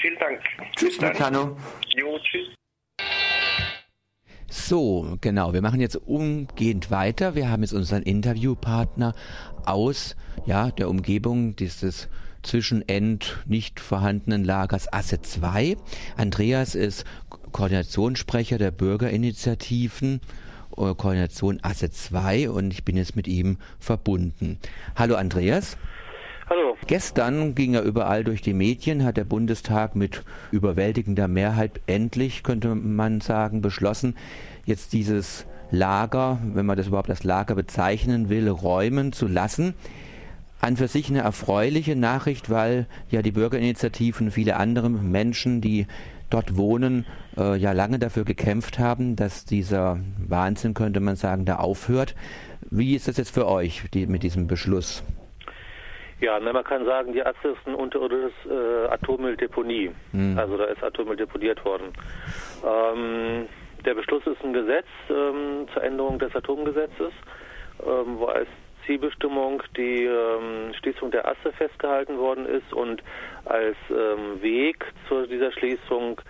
[0.00, 0.40] Vielen Dank.
[0.76, 1.56] Tschüss, Meccano.
[1.96, 2.48] Jo, tschüss.
[4.50, 5.52] So, genau.
[5.52, 7.34] Wir machen jetzt umgehend weiter.
[7.34, 9.14] Wir haben jetzt unseren Interviewpartner
[9.66, 10.16] aus
[10.46, 12.08] ja, der Umgebung dieses
[12.42, 15.76] Zwischenend nicht vorhandenen Lagers Asse 2.
[16.16, 17.04] Andreas ist
[17.52, 20.20] Koordinationssprecher der Bürgerinitiativen
[20.76, 24.58] äh, Koordination Asse 2 und ich bin jetzt mit ihm verbunden.
[24.96, 25.76] Hallo Andreas.
[26.50, 26.78] Hallo.
[26.86, 32.74] Gestern ging er überall durch die Medien, hat der Bundestag mit überwältigender Mehrheit endlich, könnte
[32.74, 34.16] man sagen, beschlossen,
[34.64, 39.74] jetzt dieses Lager, wenn man das überhaupt als Lager bezeichnen will, räumen zu lassen.
[40.62, 45.86] An für sich eine erfreuliche Nachricht, weil ja die Bürgerinitiativen, viele andere Menschen, die
[46.30, 47.04] dort wohnen,
[47.36, 52.14] äh, ja lange dafür gekämpft haben, dass dieser Wahnsinn, könnte man sagen, da aufhört.
[52.70, 55.02] Wie ist das jetzt für euch die, mit diesem Beschluss?
[56.20, 59.92] Ja, na, man kann sagen, die Asse ist ein unterirdisches äh, Atommülldeponie.
[60.12, 60.38] Hm.
[60.38, 61.92] Also da ist Atommüll deponiert worden.
[62.64, 63.48] Ähm,
[63.84, 67.12] der Beschluss ist ein Gesetz ähm, zur Änderung des Atomgesetzes,
[67.86, 68.48] ähm, wo als
[68.84, 73.02] Zielbestimmung die ähm, Schließung der Asse festgehalten worden ist und
[73.44, 76.20] als ähm, Weg zu dieser Schließung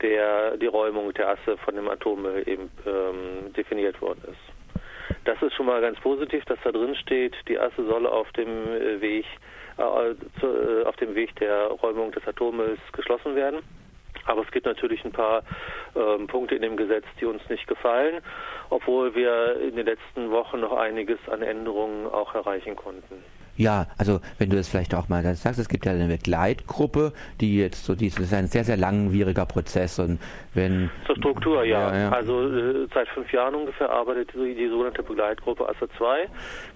[0.00, 4.47] der die Räumung der Asse von dem Atommüll eben ähm, definiert worden ist.
[5.28, 8.48] Das ist schon mal ganz positiv, dass da drin steht, die Asse solle auf dem
[8.48, 9.26] äh, Weg
[9.76, 13.60] äh, äh, auf dem Weg der Räumung des Atommülls geschlossen werden.
[14.24, 15.42] Aber es gibt natürlich ein paar
[15.94, 18.22] ähm, Punkte in dem Gesetz, die uns nicht gefallen,
[18.70, 23.22] obwohl wir in den letzten Wochen noch einiges an Änderungen auch erreichen konnten.
[23.58, 27.58] Ja, also wenn du das vielleicht auch mal sagst, es gibt ja eine Begleitgruppe, die
[27.58, 30.20] jetzt so, das ist ein sehr, sehr langwieriger Prozess und
[30.54, 30.90] wenn...
[31.06, 31.92] Zur Struktur, ja.
[31.92, 32.10] ja, ja.
[32.10, 36.28] Also äh, seit fünf Jahren ungefähr arbeitet die, die sogenannte Begleitgruppe ASSA 2.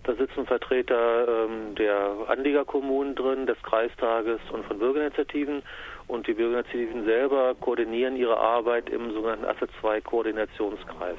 [0.02, 5.62] Da sitzen Vertreter ähm, der Anliegerkommunen drin, des Kreistages und von Bürgerinitiativen
[6.08, 11.18] und die Bürgerinitiativen selber koordinieren ihre Arbeit im sogenannten ASSA 2 Koordinationskreis.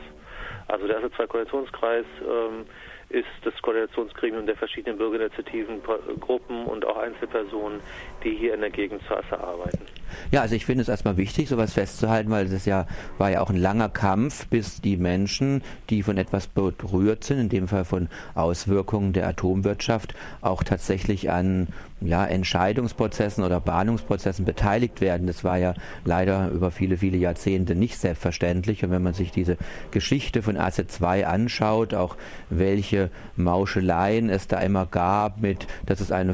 [0.67, 2.65] Also der ASSA 2 Koordinationskreis ähm,
[3.13, 5.81] ist das Koordinationsgremium der verschiedenen Bürgerinitiativen,
[6.19, 7.79] Gruppen und auch Einzelpersonen,
[8.23, 9.85] die hier in der Gegend zur Asse arbeiten.
[10.31, 12.85] Ja, also ich finde es erstmal wichtig, sowas festzuhalten, weil es ja
[13.17, 17.49] war ja auch ein langer Kampf, bis die Menschen, die von etwas berührt sind, in
[17.49, 21.67] dem Fall von Auswirkungen der Atomwirtschaft, auch tatsächlich an
[22.05, 25.27] ja, Entscheidungsprozessen oder Bahnungsprozessen beteiligt werden.
[25.27, 25.73] Das war ja
[26.05, 28.83] leider über viele, viele Jahrzehnte nicht selbstverständlich.
[28.83, 29.57] Und wenn man sich diese
[29.91, 32.17] Geschichte von ACE 2 anschaut, auch
[32.49, 36.33] welche Mauscheleien es da immer gab mit, das ist eine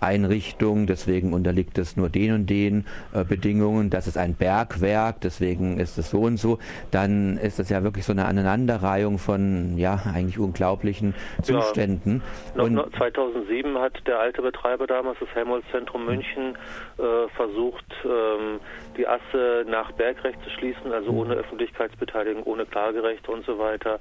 [0.00, 5.78] Forschungseinrichtung, deswegen unterliegt es nur den und den äh, Bedingungen, das ist ein Bergwerk, deswegen
[5.78, 6.58] ist es so und so,
[6.90, 12.22] dann ist das ja wirklich so eine Aneinanderreihung von, ja, eigentlich unglaublichen Zuständen.
[12.56, 16.56] Ja, und 2007 hat der alte Betreiber damals, das Helmholtz-Zentrum München,
[16.98, 18.60] äh, versucht, ähm,
[18.96, 24.00] die Asse nach Bergrecht zu schließen, also ohne Öffentlichkeitsbeteiligung, ohne Klagerechte und so weiter.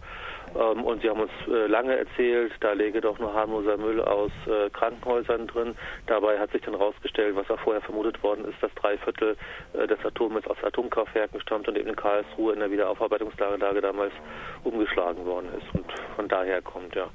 [0.56, 4.32] Ähm, und sie haben uns äh, lange erzählt, da läge doch nur harmloser Müll aus
[4.48, 5.76] äh, Krankenhäusern drin.
[6.08, 9.38] Dabei hat sich dann herausgestellt, was auch vorher vermutet worden ist, dass drei Viertel
[9.74, 14.14] äh, des Atommülls aus Atomkraftwerken stammt und eben in Karlsruhe in der Wiederaufarbeitungslage damals
[14.64, 17.10] umgeschlagen worden ist und von daher kommt, ja.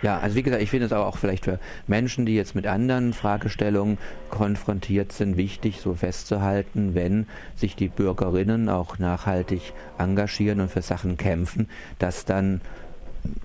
[0.00, 3.12] Ja, also wie gesagt, ich finde es auch vielleicht für Menschen, die jetzt mit anderen
[3.12, 3.98] Fragestellungen
[4.30, 7.26] konfrontiert sind, wichtig, so festzuhalten, wenn
[7.56, 12.60] sich die Bürgerinnen auch nachhaltig engagieren und für Sachen kämpfen, dass dann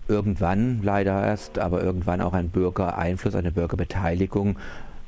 [0.07, 4.57] irgendwann leider erst, aber irgendwann auch ein Bürgereinfluss, eine Bürgerbeteiligung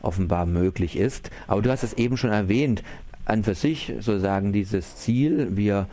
[0.01, 1.29] offenbar möglich ist.
[1.47, 2.83] Aber du hast es eben schon erwähnt,
[3.25, 5.87] an für sich sozusagen dieses Ziel, wir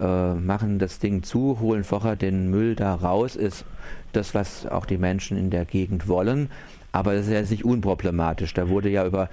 [0.00, 3.64] äh, machen das Ding zu, holen vorher den Müll da raus, ist
[4.12, 6.50] das, was auch die Menschen in der Gegend wollen.
[6.92, 8.54] Aber das ist ja nicht unproblematisch.
[8.54, 9.28] Da wurde ja über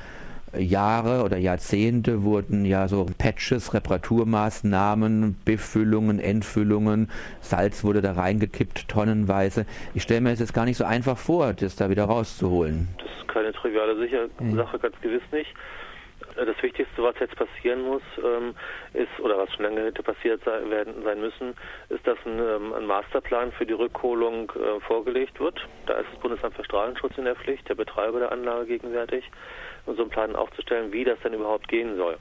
[0.58, 7.10] Jahre oder Jahrzehnte wurden ja so Patches, Reparaturmaßnahmen, Befüllungen, Entfüllungen,
[7.42, 9.66] Salz wurde da reingekippt, tonnenweise.
[9.94, 12.88] Ich stelle mir jetzt gar nicht so einfach vor, das da wieder rauszuholen.
[12.98, 13.96] Das ist keine triviale
[14.56, 15.54] Sache, ganz gewiss nicht.
[16.36, 18.56] Das Wichtigste, was jetzt passieren muss, ähm,
[18.94, 21.56] ist, oder was schon lange hätte passiert sein, werden, sein müssen,
[21.90, 25.66] ist, dass ein, ähm, ein Masterplan für die Rückholung äh, vorgelegt wird.
[25.86, 29.30] Da ist das Bundesamt für Strahlenschutz in der Pflicht, der Betreiber der Anlage gegenwärtig,
[29.86, 32.18] so einen Plan aufzustellen, wie das denn überhaupt gehen soll.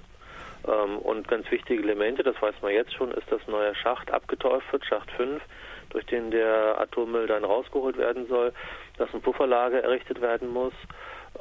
[0.66, 4.10] Ähm, und ganz wichtige Elemente, das weiß man jetzt schon, ist, dass ein neuer Schacht
[4.12, 5.42] abgeteuft wird, Schacht 5,
[5.90, 8.52] durch den der Atommüll dann rausgeholt werden soll,
[8.96, 10.72] dass ein Pufferlager errichtet werden muss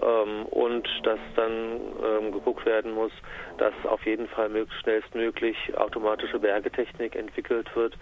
[0.01, 1.51] ähm, und dass dann
[2.04, 3.12] ähm, geguckt werden muss,
[3.57, 7.98] dass auf jeden Fall möglichst schnellstmöglich automatische Bergetechnik entwickelt wird.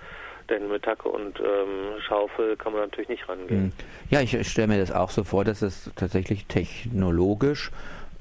[0.49, 3.65] Denn mit Tacke und ähm, Schaufel kann man natürlich nicht rangehen.
[3.65, 3.73] Hm.
[4.09, 7.71] Ja, ich stelle mir das auch so vor, dass es tatsächlich technologisch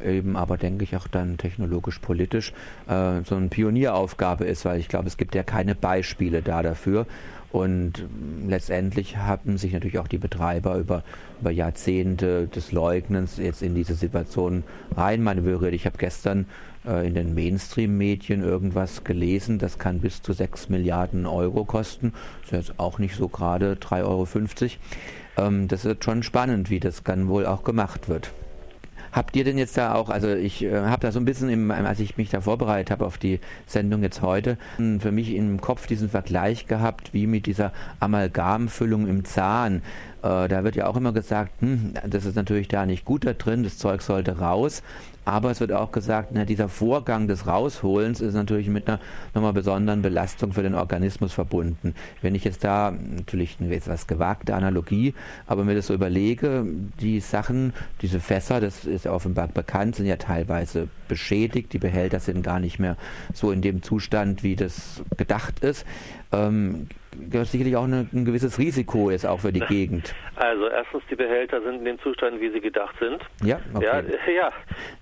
[0.04, 2.52] eben aber denke ich auch dann technologisch-politisch
[2.88, 7.06] äh, so eine Pionieraufgabe ist, weil ich glaube, es gibt ja keine Beispiele da dafür.
[7.52, 8.04] Und
[8.46, 11.02] letztendlich haben sich natürlich auch die Betreiber über,
[11.40, 14.62] über Jahrzehnte des Leugnens jetzt in diese Situation
[14.96, 15.74] reinmanövriert.
[15.74, 16.46] Ich habe gestern
[16.86, 22.12] äh, in den Mainstream-Medien irgendwas gelesen, das kann bis zu 6 Milliarden Euro kosten.
[22.42, 24.28] Das ist jetzt auch nicht so gerade 3,50 Euro.
[25.36, 28.32] Ähm, das wird schon spannend, wie das dann wohl auch gemacht wird.
[29.12, 31.70] Habt ihr denn jetzt da auch, also ich äh, habe da so ein bisschen, im,
[31.70, 35.86] als ich mich da vorbereitet habe auf die Sendung jetzt heute, für mich im Kopf
[35.86, 39.82] diesen Vergleich gehabt, wie mit dieser Amalgamfüllung im Zahn.
[40.22, 43.32] Äh, da wird ja auch immer gesagt, hm, das ist natürlich da nicht gut da
[43.32, 44.82] drin, das Zeug sollte raus.
[45.30, 48.98] Aber es wird auch gesagt, na, dieser Vorgang des Rausholens ist natürlich mit einer
[49.32, 51.94] nochmal besonderen Belastung für den Organismus verbunden.
[52.20, 55.14] Wenn ich jetzt da natürlich eine etwas gewagte Analogie,
[55.46, 56.66] aber mir das so überlege,
[57.00, 61.72] die Sachen, diese Fässer, das ist ja offenbar bekannt, sind ja teilweise beschädigt.
[61.74, 62.96] Die Behälter sind gar nicht mehr
[63.32, 65.86] so in dem Zustand, wie das gedacht ist.
[66.32, 66.88] Ähm,
[67.44, 70.14] sicherlich auch eine, ein gewisses Risiko jetzt auch für die Gegend.
[70.36, 73.22] Also erstens, die Behälter sind in dem Zustand, wie sie gedacht sind.
[73.42, 73.84] Ja, okay.
[73.84, 74.52] ja, ja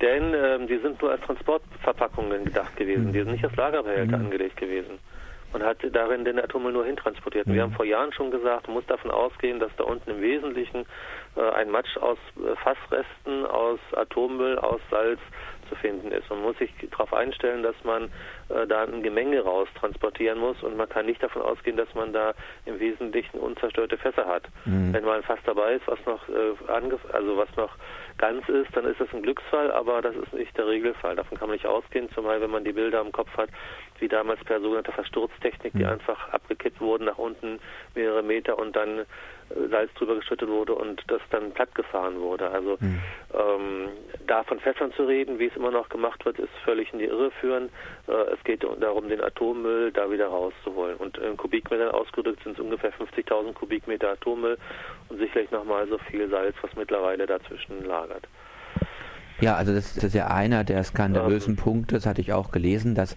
[0.00, 3.08] denn ähm, die sind nur als Transportverpackungen gedacht gewesen.
[3.08, 3.12] Mhm.
[3.12, 4.26] Die sind nicht als Lagerbehälter mhm.
[4.26, 4.98] angelegt gewesen
[5.52, 7.46] und hat darin den Atommüll nur hintransportiert.
[7.46, 7.54] Mhm.
[7.54, 10.84] Wir haben vor Jahren schon gesagt, man muss davon ausgehen, dass da unten im Wesentlichen
[11.36, 15.20] äh, ein Matsch aus äh, Fassresten, aus Atommüll, aus Salz
[15.68, 16.28] zu finden ist.
[16.30, 18.04] Man muss sich darauf einstellen, dass man
[18.48, 22.12] äh, da ein Gemenge raus transportieren muss und man kann nicht davon ausgehen, dass man
[22.12, 22.34] da
[22.66, 24.44] im Wesentlichen unzerstörte Fässer hat.
[24.64, 24.92] Mhm.
[24.92, 26.54] Wenn mal ein Fass dabei ist, was noch äh,
[27.12, 27.74] also was noch
[28.18, 31.16] ganz ist, dann ist das ein Glücksfall, aber das ist nicht der Regelfall.
[31.16, 33.50] Davon kann man nicht ausgehen, zumal wenn man die Bilder im Kopf hat,
[33.98, 35.90] wie damals per sogenannter Versturztechnik, die mhm.
[35.90, 37.60] einfach abgekippt wurden nach unten
[37.94, 39.06] mehrere Meter und dann
[39.70, 42.50] Salz drüber geschüttet wurde und das dann platt gefahren wurde.
[42.50, 43.00] Also mhm.
[43.34, 43.88] ähm,
[44.26, 47.06] da von Fässern zu reden, wie es immer noch gemacht wird, ist völlig in die
[47.06, 47.70] Irre führen.
[48.06, 50.96] Äh, es geht darum, den Atommüll da wieder rauszuholen.
[50.96, 54.58] Und in Kubikmetern ausgedrückt sind es ungefähr 50.000 Kubikmeter Atommüll
[55.08, 58.26] und sicherlich nochmal so viel Salz, was mittlerweile dazwischen lagert.
[59.40, 62.96] Ja, also das ist ja einer der skandalösen ähm, Punkte, das hatte ich auch gelesen,
[62.96, 63.16] dass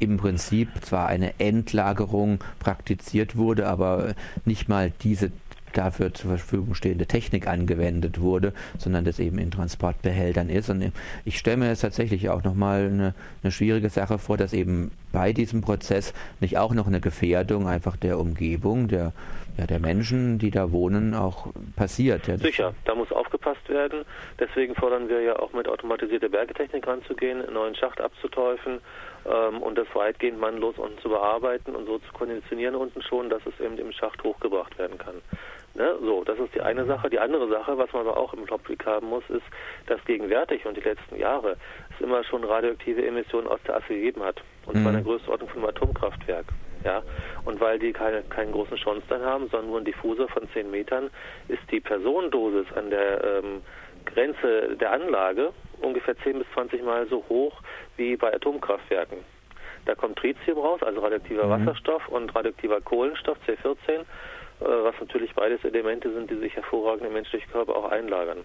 [0.00, 4.14] im Prinzip zwar eine Endlagerung praktiziert wurde, aber
[4.44, 5.30] nicht mal diese
[5.72, 10.70] dafür zur Verfügung stehende Technik angewendet wurde, sondern das eben in Transportbehältern ist.
[10.70, 10.92] Und
[11.24, 15.32] ich stelle mir jetzt tatsächlich auch nochmal eine, eine schwierige Sache vor, dass eben bei
[15.32, 19.12] diesem Prozess nicht auch noch eine Gefährdung einfach der Umgebung, der,
[19.58, 22.26] ja, der Menschen, die da wohnen, auch passiert.
[22.26, 24.04] Ja, Sicher, da muss aufgepasst werden.
[24.38, 28.80] Deswegen fordern wir ja auch mit automatisierter Bergetechnik ranzugehen, einen neuen Schacht abzuteufen
[29.26, 33.42] ähm, und das weitgehend mannlos unten zu bearbeiten und so zu konditionieren unten schon, dass
[33.46, 35.16] es eben im Schacht hochgebracht werden kann.
[35.74, 35.96] Ne?
[36.00, 37.10] So, das ist die eine Sache.
[37.10, 39.44] Die andere Sache, was man aber auch im Blick haben muss, ist,
[39.86, 41.56] dass gegenwärtig und die letzten Jahre
[41.94, 44.42] es immer schon radioaktive Emissionen aus der Asse gegeben hat.
[44.66, 44.82] Und mhm.
[44.82, 46.46] zwar in der Größenordnung von einem Atomkraftwerk.
[46.82, 47.02] Ja,
[47.44, 51.10] und weil die keine, keinen großen Schornstein haben, sondern nur einen Diffusor von 10 Metern,
[51.48, 53.62] ist die Personendosis an der ähm,
[54.06, 55.52] Grenze der Anlage
[55.82, 57.60] ungefähr 10 bis 20 Mal so hoch
[57.96, 59.18] wie bei Atomkraftwerken.
[59.86, 61.66] Da kommt Tritium raus, also radioaktiver mhm.
[61.66, 64.04] Wasserstoff und radioaktiver Kohlenstoff, C14, äh,
[64.60, 68.44] was natürlich beides Elemente sind, die sich hervorragend im menschlichen Körper auch einlagern.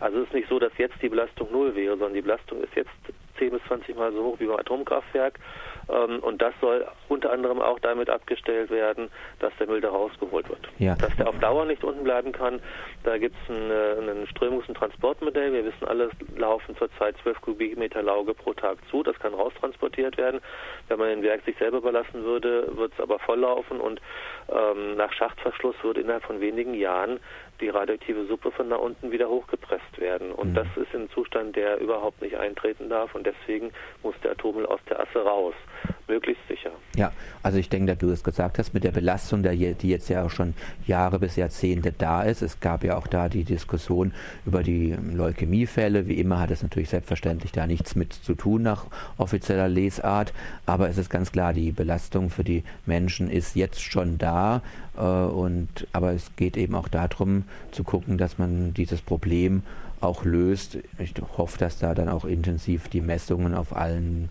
[0.00, 2.74] Also es ist nicht so, dass jetzt die Belastung null wäre, sondern die Belastung ist
[2.74, 2.90] jetzt
[3.38, 5.38] 10 bis 20 Mal so hoch wie beim Atomkraftwerk
[5.88, 9.10] und das soll unter anderem auch damit abgestellt werden,
[9.40, 10.68] dass der Müll da rausgeholt wird.
[10.78, 10.94] Ja.
[10.96, 12.60] Dass der auf Dauer nicht unten bleiben kann,
[13.04, 15.52] da gibt es ein, äh, ein Strömungs- und Transportmodell.
[15.52, 19.02] Wir wissen alle, laufen zurzeit 12 Kubikmeter Lauge pro Tag zu.
[19.02, 20.40] Das kann raustransportiert werden.
[20.88, 24.00] Wenn man den Werk sich selber überlassen würde, wird es aber volllaufen und
[24.48, 27.20] ähm, nach Schachtverschluss würde innerhalb von wenigen Jahren
[27.62, 30.32] die radioaktive Suppe von da unten wieder hochgepresst werden.
[30.32, 30.54] Und mhm.
[30.54, 33.14] das ist ein Zustand, der überhaupt nicht eintreten darf.
[33.14, 33.70] Und deswegen
[34.02, 35.54] muss der Atommüll aus der Asse raus.
[36.08, 36.72] Möglichst sicher.
[36.96, 40.24] Ja, also ich denke, da du es gesagt hast, mit der Belastung, die jetzt ja
[40.24, 40.54] auch schon
[40.86, 42.42] Jahre bis Jahrzehnte da ist.
[42.42, 44.12] Es gab ja auch da die Diskussion
[44.44, 46.08] über die Leukämiefälle.
[46.08, 50.34] Wie immer hat es natürlich selbstverständlich da nichts mit zu tun nach offizieller Lesart.
[50.66, 54.60] Aber es ist ganz klar, die Belastung für die Menschen ist jetzt schon da.
[54.96, 59.62] Äh, und, aber es geht eben auch darum zu gucken, dass man dieses Problem
[60.00, 60.78] auch löst.
[60.98, 64.28] Ich hoffe, dass da dann auch intensiv die Messungen auf allen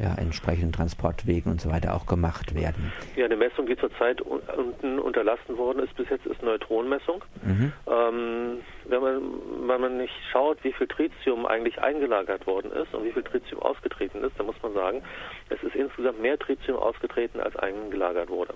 [0.00, 2.90] ja, entsprechenden Transportwegen und so weiter auch gemacht werden.
[3.16, 7.22] Ja, eine Messung, die zurzeit unten unterlassen worden ist bis jetzt, ist Neutronenmessung.
[7.42, 7.72] Mhm.
[7.86, 9.22] Ähm, wenn, man,
[9.66, 13.60] wenn man nicht schaut, wie viel Tritium eigentlich eingelagert worden ist und wie viel Tritium
[13.60, 15.02] ausgetreten ist, dann muss man sagen,
[15.50, 18.54] es ist insgesamt mehr Tritium ausgetreten, als eingelagert wurde.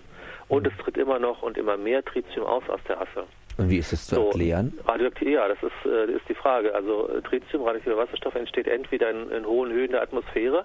[0.48, 0.72] Und mhm.
[0.72, 3.26] es tritt immer noch und immer mehr Tritium aus aus der Asse.
[3.56, 4.78] Und wie ist es zu so, erklären?
[4.86, 6.74] Radioaktiv, ja, das ist, äh, ist die Frage.
[6.74, 10.64] Also äh, Tritium, radioaktiver Wasserstoff, entsteht entweder in, in, hohen Höhen der Atmosphäre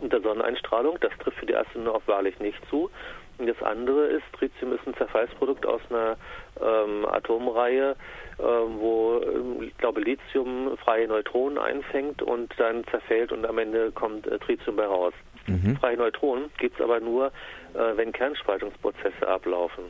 [0.00, 0.98] unter Sonneneinstrahlung.
[1.00, 2.90] Das trifft für die Astronauten auch wahrlich nicht zu.
[3.38, 6.16] Und das andere ist, Tritium ist ein Zerfallsprodukt aus einer
[6.60, 7.96] ähm, Atomreihe,
[8.38, 13.90] äh, wo, ähm, ich glaube, Lithium freie Neutronen einfängt und dann zerfällt und am Ende
[13.92, 15.14] kommt äh, Tritium bei raus.
[15.46, 15.76] Mhm.
[15.76, 17.32] Freie Neutronen gibt es aber nur,
[17.74, 19.84] äh, wenn Kernspaltungsprozesse ablaufen.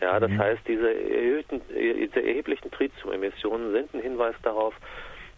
[0.00, 0.38] Ja, das mhm.
[0.38, 4.74] heißt, diese, erhöhten, diese erheblichen Tritium-Emissionen sind ein Hinweis darauf,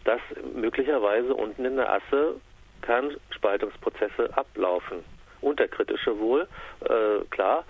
[0.03, 0.21] dass
[0.53, 2.35] möglicherweise unten in der Asse
[2.81, 4.99] Kernspaltungsprozesse ablaufen.
[5.41, 6.47] Unterkritische wohl,
[6.81, 7.63] äh, klar.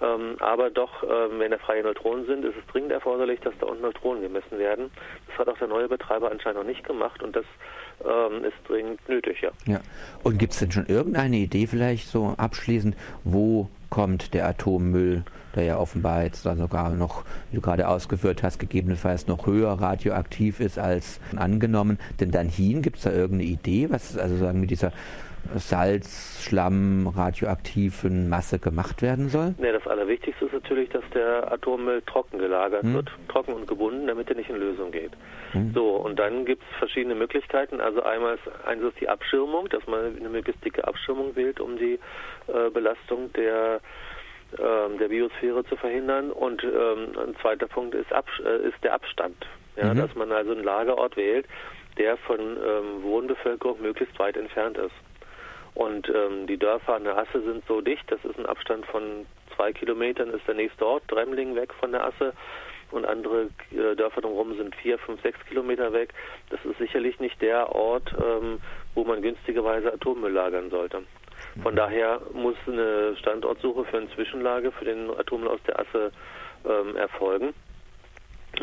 [0.00, 3.66] Ähm, aber doch, ähm, wenn da freie Neutronen sind, ist es dringend erforderlich, dass da
[3.66, 4.90] unten Neutronen gemessen werden.
[5.26, 7.46] Das hat auch der neue Betreiber anscheinend noch nicht gemacht und das
[8.04, 9.50] ähm, ist dringend nötig, ja.
[9.64, 9.80] ja.
[10.22, 15.24] Und gibt es denn schon irgendeine Idee vielleicht so abschließend, wo kommt der Atommüll,
[15.56, 19.72] der ja offenbar jetzt dann sogar noch, wie du gerade ausgeführt hast, gegebenenfalls noch höher
[19.72, 21.98] radioaktiv ist als angenommen.
[22.20, 24.92] Denn dann hin gibt es da irgendeine Idee, was also sagen mit dieser
[25.54, 29.54] Salz, Schlamm, radioaktiven Masse gemacht werden soll?
[29.58, 32.94] Nee, das Allerwichtigste ist natürlich, dass der Atommüll trocken gelagert hm.
[32.94, 35.12] wird, trocken und gebunden, damit er nicht in Lösung geht.
[35.52, 35.72] Hm.
[35.72, 37.80] So, und dann gibt es verschiedene Möglichkeiten.
[37.80, 41.98] Also einmal eins ist die Abschirmung, dass man eine möglichst dicke Abschirmung wählt, um die
[42.48, 43.80] äh, Belastung der
[44.58, 46.30] ähm, der Biosphäre zu verhindern.
[46.30, 49.46] Und ähm, ein zweiter Punkt ist, Ab äh, ist der Abstand.
[49.76, 49.98] Ja, mhm.
[49.98, 51.46] Dass man also einen Lagerort wählt,
[51.98, 54.94] der von ähm, Wohnbevölkerung möglichst weit entfernt ist.
[55.74, 59.26] Und ähm, die Dörfer an der Asse sind so dicht, das ist ein Abstand von
[59.54, 62.32] zwei Kilometern, ist der nächste Ort, Dremling weg von der Asse.
[62.92, 66.14] Und andere äh, Dörfer drumherum sind vier, fünf, sechs Kilometer weg.
[66.50, 68.60] Das ist sicherlich nicht der Ort, ähm,
[68.94, 71.02] wo man günstigerweise Atommüll lagern sollte.
[71.62, 76.12] Von daher muss eine Standortsuche für eine Zwischenlage für den Atommüll aus der Asse
[76.64, 77.54] ähm, erfolgen.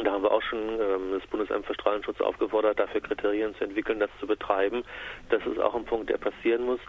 [0.03, 3.99] Da haben wir auch schon ähm, das Bundesamt für Strahlenschutz aufgefordert, dafür Kriterien zu entwickeln,
[3.99, 4.83] das zu betreiben.
[5.29, 6.79] Das ist auch ein Punkt, der passieren muss.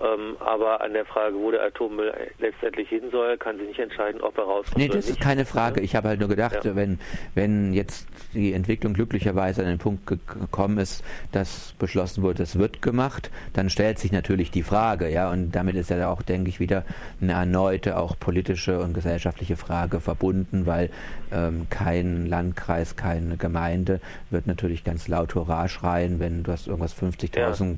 [0.00, 4.20] Ähm, aber an der Frage, wo der Atommüll letztendlich hin soll, kann sich nicht entscheiden,
[4.20, 4.78] ob er rauskommt.
[4.78, 5.80] Nee, das ist keine Frage.
[5.80, 6.76] Ich habe halt nur gedacht, ja.
[6.76, 7.00] wenn,
[7.34, 12.80] wenn jetzt die Entwicklung glücklicherweise an den Punkt gekommen ist, dass beschlossen wurde, es wird
[12.80, 16.60] gemacht, dann stellt sich natürlich die Frage, ja, und damit ist ja auch, denke ich,
[16.60, 16.84] wieder
[17.20, 20.90] eine erneute, auch politische und gesellschaftliche Frage verbunden, weil
[21.32, 24.00] ähm, kein Landkreis, keine Gemeinde
[24.30, 27.76] wird natürlich ganz laut Hurra schreien, wenn du hast irgendwas 50.000 ja.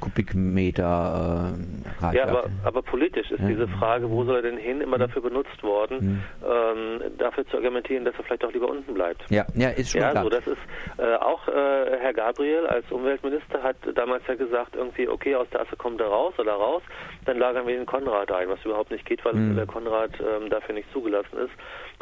[0.00, 1.54] Kubikmeter
[2.02, 3.48] äh, ja, aber, aber politisch ist ja.
[3.48, 6.22] diese Frage, wo soll er denn hin, immer dafür benutzt worden, mhm.
[6.44, 9.22] ähm, dafür zu argumentieren, dass er vielleicht auch lieber unten bleibt.
[9.30, 10.24] Ja, ja ist schon ja, klar.
[10.24, 10.58] So, das ist
[10.98, 15.62] äh, auch äh, Herr Gabriel als Umweltminister hat damals ja gesagt, irgendwie, okay, aus der
[15.62, 16.82] Asse kommt er raus oder raus,
[17.24, 19.56] dann lagern wir den Konrad ein, was überhaupt nicht geht, weil mhm.
[19.56, 21.52] der Konrad ähm, dafür nicht zugelassen ist.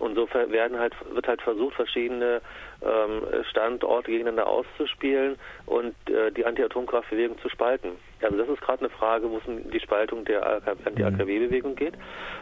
[0.01, 2.41] Und so werden halt, wird halt versucht, verschiedene
[2.83, 5.37] ähm, Standorte gegeneinander auszuspielen
[5.67, 7.91] und äh, die Anti-Atomkraftbewegung zu spalten.
[8.23, 11.95] Also das ist gerade eine Frage, wo es um die Spaltung der Anti-AKW-Bewegung geht.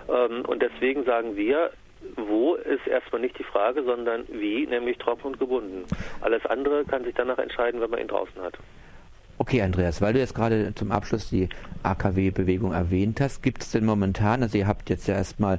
[0.09, 1.71] Ähm, und deswegen sagen wir,
[2.17, 5.85] wo ist erstmal nicht die Frage, sondern wie, nämlich trocken und gebunden.
[6.21, 8.55] Alles andere kann sich danach entscheiden, wenn man ihn draußen hat.
[9.39, 11.49] Okay, Andreas, weil du jetzt gerade zum Abschluss die
[11.83, 15.59] AKW-Bewegung erwähnt hast, gibt es denn momentan, also ihr habt jetzt ja erstmal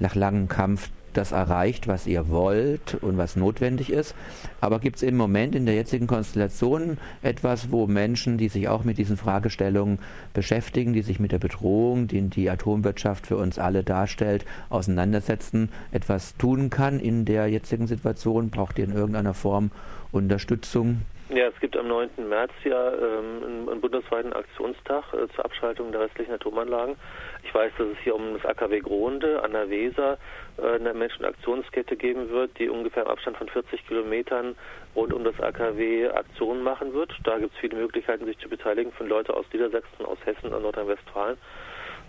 [0.00, 4.14] nach langem Kampf das erreicht, was ihr wollt und was notwendig ist.
[4.60, 8.84] Aber gibt es im Moment in der jetzigen Konstellation etwas, wo Menschen, die sich auch
[8.84, 9.98] mit diesen Fragestellungen
[10.34, 16.36] beschäftigen, die sich mit der Bedrohung, die die Atomwirtschaft für uns alle darstellt, auseinandersetzen, etwas
[16.36, 18.50] tun kann in der jetzigen Situation?
[18.50, 19.70] Braucht ihr in irgendeiner Form
[20.10, 21.02] Unterstützung?
[21.34, 22.28] Ja, es gibt am 9.
[22.28, 26.96] März ja ähm, einen, bundesweiten Aktionstag äh, zur Abschaltung der restlichen Atomanlagen.
[27.42, 30.18] Ich weiß, dass es hier um das AKW Gronde an der Weser
[30.58, 34.56] äh, eine Menschenaktionskette geben wird, die ungefähr im Abstand von 40 Kilometern
[34.94, 37.18] rund um das AKW Aktionen machen wird.
[37.24, 40.60] Da gibt es viele Möglichkeiten, sich zu beteiligen von Leuten aus Niedersachsen, aus Hessen und
[40.60, 41.38] Nordrhein-Westfalen.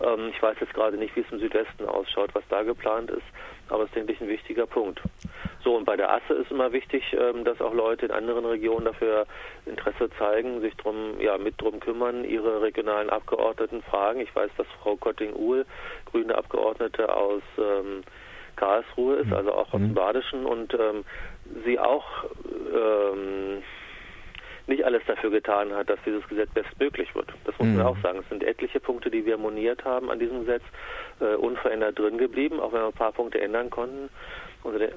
[0.02, 3.24] Ähm, ich weiß jetzt gerade nicht, wie es im Südwesten ausschaut, was da geplant ist,
[3.70, 5.02] aber es ist, denke ich, ein wichtiger Punkt.
[5.64, 8.86] So, und bei der Asse ist immer wichtig, ähm, dass auch Leute in anderen Regionen
[8.86, 9.26] dafür
[9.66, 14.20] Interesse zeigen, sich drum, ja, mit drum kümmern, ihre regionalen Abgeordneten fragen.
[14.20, 15.66] Ich weiß, dass Frau Kotting-Uhl,
[16.12, 18.04] grüne Abgeordnete aus ähm,
[18.58, 19.34] Karlsruhe ist, mhm.
[19.34, 19.94] also auch aus dem mhm.
[19.94, 21.06] Badischen und ähm,
[21.66, 22.06] sie auch
[22.74, 23.64] ähm,
[24.68, 27.34] nicht alles dafür getan hat, dass dieses Gesetz bestmöglich wird.
[27.46, 27.78] Das muss mhm.
[27.78, 28.20] man auch sagen.
[28.20, 30.64] Es sind etliche Punkte, die wir moniert haben an diesem Gesetz,
[31.20, 34.10] äh, unverändert drin geblieben, auch wenn wir ein paar Punkte ändern konnten.
[34.72, 34.90] Der,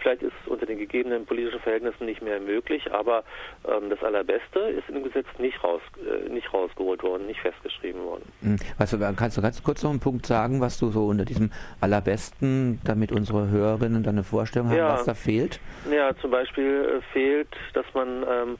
[0.00, 3.24] vielleicht ist es unter den gegebenen politischen Verhältnissen nicht mehr möglich, aber
[3.66, 8.24] ähm, das Allerbeste ist im Gesetz nicht, raus, äh, nicht rausgeholt worden, nicht festgeschrieben worden.
[8.42, 8.56] Hm.
[8.78, 11.50] Weißt du, kannst du ganz kurz noch einen Punkt sagen, was du so unter diesem
[11.80, 14.92] Allerbesten, damit unsere Hörerinnen dann eine Vorstellung haben, ja.
[14.92, 15.60] was da fehlt?
[15.90, 18.58] Ja, zum Beispiel äh, fehlt, dass man ähm,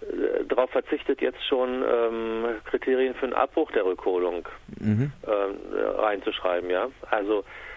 [0.00, 4.46] äh, darauf verzichtet, jetzt schon ähm, Kriterien für einen Abbruch der Rückholung
[4.78, 5.12] mhm.
[5.22, 6.70] äh, reinzuschreiben.
[6.70, 7.67] Ja, also äh,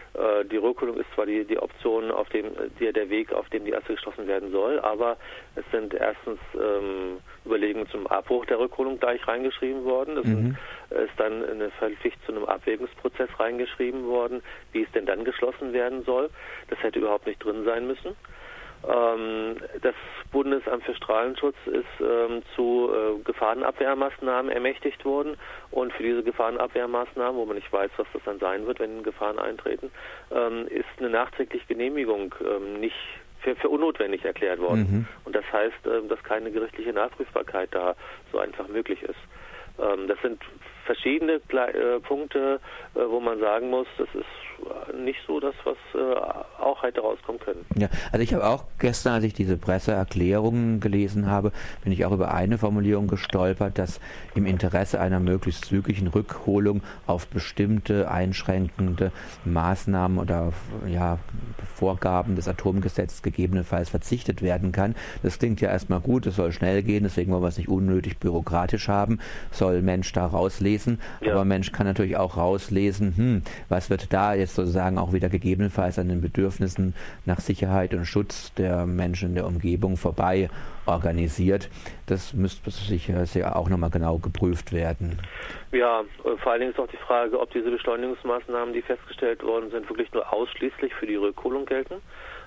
[0.52, 3.74] die Rückholung ist zwar die, die Option, auf dem die, der Weg, auf dem die
[3.74, 5.16] Asse geschlossen werden soll, aber
[5.56, 10.18] es sind erstens ähm, Überlegungen zum Abbruch der Rückholung gleich reingeschrieben worden.
[10.18, 10.58] Es mhm.
[10.90, 16.04] ist dann eine Pflicht zu einem Abwägungsprozess reingeschrieben worden, wie es denn dann geschlossen werden
[16.04, 16.30] soll.
[16.70, 18.16] Das hätte überhaupt nicht drin sein müssen.
[18.88, 19.96] Ähm, das
[20.32, 25.38] Bundesamt für Strahlenschutz ist ähm, zu äh, Gefahrenabwehrmaßnahmen ermächtigt worden
[25.70, 29.40] und für diese Gefahrenabwehrmaßnahmen, wo man nicht weiß, was das dann sein wird, wenn Gefahren
[29.40, 29.92] eintreten,
[30.32, 32.96] ähm, ist eine nachträgliche Genehmigung ähm, nicht
[33.42, 34.88] für, für, unnotwendig erklärt worden.
[34.90, 35.08] Mhm.
[35.26, 37.96] Und das heißt, äh, dass keine gerichtliche Nachprüfbarkeit da
[38.32, 39.20] so einfach möglich ist.
[39.80, 40.42] Ähm, das sind
[40.86, 42.60] verschiedene äh, Punkte,
[42.96, 44.26] äh, wo man sagen muss, das ist
[45.04, 47.66] nicht so das, was äh, auch hätte rauskommen können.
[47.76, 51.52] Ja, also ich habe auch gestern, als ich diese Presseerklärungen gelesen habe,
[51.84, 54.00] bin ich auch über eine Formulierung gestolpert, dass
[54.36, 59.12] im Interesse einer möglichst zügigen Rückholung auf bestimmte einschränkende
[59.46, 60.54] Maßnahmen oder
[60.88, 61.18] ja,
[61.76, 64.96] Vorgaben des Atomgesetzes gegebenenfalls verzichtet werden kann.
[65.24, 68.20] Das klingt ja erstmal gut, es soll schnell gehen, deswegen wollen wir es nicht unnötig
[68.20, 69.20] bürokratisch haben,
[69.52, 71.34] soll Mensch da rauslesen, ja.
[71.34, 76.00] aber Mensch kann natürlich auch rauslesen, hm, was wird da jetzt sozusagen auch wieder gegebenenfalls
[76.00, 76.94] an den Bedürfnissen
[77.26, 80.50] nach Sicherheit und Schutz der Menschen in der Umgebung vorbei
[80.86, 81.70] organisiert.
[82.08, 85.20] Das müsste sicher auch nochmal genau geprüft werden.
[85.72, 86.04] Ja,
[86.44, 90.12] vor allen Dingen ist auch die Frage, ob diese Beschleunigungsmaßnahmen, die festgestellt worden sind, wirklich
[90.14, 91.96] nur ausschließlich für die Rückholung gelten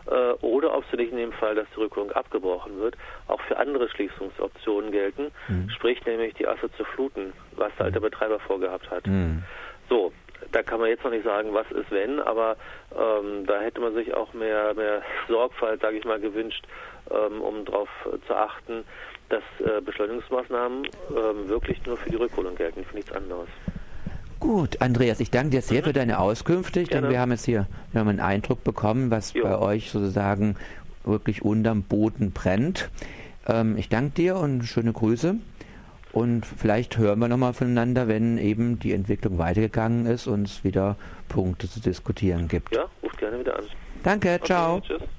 [0.06, 2.96] äh, oder ob sie nicht in dem Fall, dass die Rückholung abgebrochen wird,
[3.28, 5.70] auch für andere Schließungsoptionen gelten, mhm.
[5.70, 9.06] sprich nämlich die Asse zu fluten, was der alte Betreiber vorgehabt hat.
[9.06, 9.42] Mhm.
[9.88, 10.12] So,
[10.52, 12.56] da kann man jetzt noch nicht sagen, was ist wenn, aber
[12.92, 16.64] ähm, da hätte man sich auch mehr, mehr Sorgfalt, sage ich mal, gewünscht,
[17.10, 17.88] ähm, um darauf
[18.26, 18.84] zu achten,
[19.28, 23.48] dass äh, Beschleunigungsmaßnahmen ähm, wirklich nur für die Rückholung gelten, für nichts anderes.
[24.40, 25.86] Gut, Andreas, ich danke dir sehr mhm.
[25.86, 26.80] für deine Auskünfte.
[26.80, 29.44] Ich denke, wir haben jetzt hier wir haben einen Eindruck bekommen, was jo.
[29.44, 30.56] bei euch sozusagen
[31.04, 32.90] wirklich unterm Boden brennt.
[33.46, 35.36] Ähm, ich danke dir und schöne Grüße.
[36.14, 40.96] Und vielleicht hören wir nochmal voneinander, wenn eben die Entwicklung weitergegangen ist und es wieder
[41.28, 42.72] Punkte zu diskutieren gibt.
[42.72, 43.64] Ja, ruft gerne wieder an.
[44.04, 44.80] Danke, okay, ciao.
[44.80, 45.02] Tschüss.